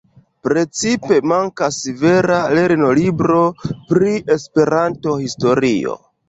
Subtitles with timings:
[0.45, 3.43] Precipe mankas vera lernolibro
[3.93, 5.97] pri Esperanto-historio.